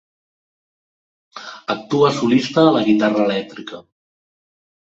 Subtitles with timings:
[1.75, 3.85] Actua solista a la guitarra elèctrica.